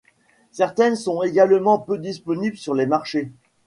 [0.51, 3.31] Certaines sont également peu disponibles sur les marchés.